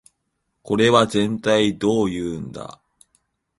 [0.63, 2.81] これはぜんたいどういうんだ